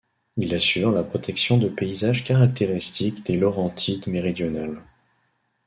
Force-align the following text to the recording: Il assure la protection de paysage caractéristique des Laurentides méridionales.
Il 0.37 0.55
assure 0.55 0.89
la 0.89 1.03
protection 1.03 1.59
de 1.59 1.69
paysage 1.69 2.23
caractéristique 2.23 3.23
des 3.23 3.37
Laurentides 3.37 4.07
méridionales. 4.07 4.81